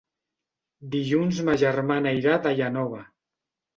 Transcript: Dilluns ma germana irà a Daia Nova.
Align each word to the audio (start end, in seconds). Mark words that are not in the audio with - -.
Dilluns 0.95 1.41
ma 1.49 1.55
germana 1.65 2.17
irà 2.21 2.33
a 2.39 2.43
Daia 2.47 2.71
Nova. 2.79 3.07